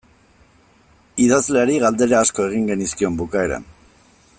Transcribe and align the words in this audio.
Idazleari 1.25 1.77
galdera 1.85 2.25
asko 2.27 2.49
egin 2.49 2.67
genizkion 2.73 3.21
bukaeran. 3.23 3.73